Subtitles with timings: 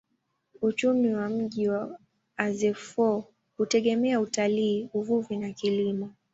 [0.61, 1.99] Uchumi wa mji wa
[2.37, 3.23] Azeffou
[3.57, 6.13] hutegemea utalii, uvuvi na kilimo.